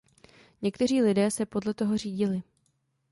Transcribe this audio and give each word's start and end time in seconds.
Někteří 0.61 1.01
lidé 1.01 1.31
se 1.31 1.45
podle 1.45 1.73
toho 1.73 1.97
řídili. 1.97 2.41